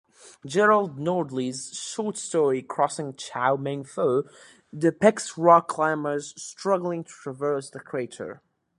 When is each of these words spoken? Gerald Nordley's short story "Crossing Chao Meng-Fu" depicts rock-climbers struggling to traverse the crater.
Gerald 0.47 0.97
Nordley's 0.97 1.77
short 1.77 2.17
story 2.17 2.63
"Crossing 2.63 3.13
Chao 3.17 3.55
Meng-Fu" 3.55 4.23
depicts 4.75 5.37
rock-climbers 5.37 6.33
struggling 6.41 7.03
to 7.03 7.11
traverse 7.11 7.69
the 7.69 7.81
crater. 7.81 8.41